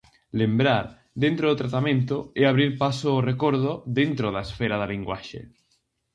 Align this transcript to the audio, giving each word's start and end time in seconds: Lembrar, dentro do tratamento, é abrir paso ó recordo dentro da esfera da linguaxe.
Lembrar, 0.41 0.85
dentro 1.23 1.45
do 1.47 1.59
tratamento, 1.61 2.15
é 2.41 2.43
abrir 2.45 2.71
paso 2.83 3.07
ó 3.17 3.23
recordo 3.31 3.71
dentro 3.99 4.27
da 4.35 4.45
esfera 4.47 4.79
da 4.81 4.91
linguaxe. 4.93 5.39